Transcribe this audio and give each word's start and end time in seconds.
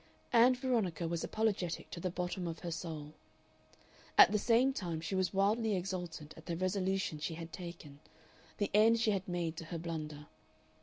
Ann 0.33 0.55
Veronica 0.55 1.07
was 1.07 1.23
apologetic 1.23 1.91
to 1.91 1.99
the 1.99 2.09
bottom 2.09 2.47
of 2.47 2.57
her 2.61 2.71
soul. 2.71 3.13
At 4.17 4.31
the 4.31 4.39
same 4.39 4.73
time 4.73 4.99
she 4.99 5.13
was 5.13 5.31
wildly 5.31 5.75
exultant 5.75 6.33
at 6.35 6.47
the 6.47 6.57
resolution 6.57 7.19
she 7.19 7.35
had 7.35 7.53
taken, 7.53 7.99
the 8.57 8.71
end 8.73 8.99
she 8.99 9.11
had 9.11 9.27
made 9.27 9.55
to 9.57 9.65
her 9.65 9.77
blunder. 9.77 10.25